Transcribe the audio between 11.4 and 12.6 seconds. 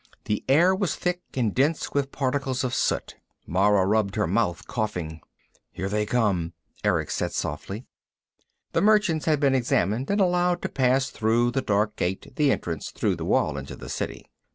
the dark gate, the